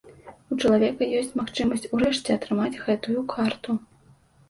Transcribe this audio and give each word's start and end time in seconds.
У 0.55 0.55
чалавека 0.61 1.09
ёсць 1.19 1.37
магчымасць 1.41 1.87
у 1.93 2.01
рэшце 2.07 2.29
атрымаць 2.41 2.81
гэтую 2.85 3.19
карту. 3.39 3.83